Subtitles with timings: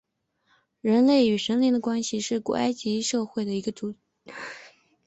[0.81, 4.47] 人类与神灵的关系是古埃及社会的一个基本组成部分。